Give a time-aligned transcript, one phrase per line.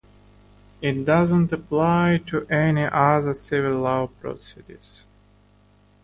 [0.81, 4.79] It does not apply to any other civil law proceeding.